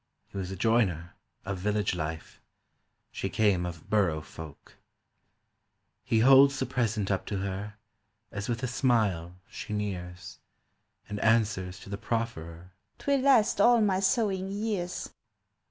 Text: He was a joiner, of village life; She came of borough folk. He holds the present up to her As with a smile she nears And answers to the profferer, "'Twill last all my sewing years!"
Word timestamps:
He 0.29 0.37
was 0.39 0.49
a 0.49 0.55
joiner, 0.55 1.13
of 1.45 1.59
village 1.59 1.93
life; 1.93 2.41
She 3.11 3.29
came 3.29 3.67
of 3.67 3.87
borough 3.87 4.21
folk. 4.23 4.77
He 6.03 6.21
holds 6.21 6.57
the 6.57 6.65
present 6.65 7.11
up 7.11 7.23
to 7.27 7.37
her 7.37 7.75
As 8.31 8.49
with 8.49 8.63
a 8.63 8.67
smile 8.67 9.35
she 9.47 9.73
nears 9.73 10.39
And 11.07 11.19
answers 11.19 11.79
to 11.81 11.89
the 11.91 11.99
profferer, 11.99 12.71
"'Twill 12.97 13.19
last 13.19 13.61
all 13.61 13.79
my 13.79 13.99
sewing 13.99 14.49
years!" 14.49 15.11